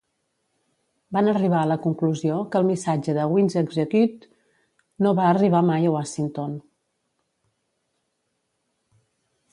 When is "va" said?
5.21-5.29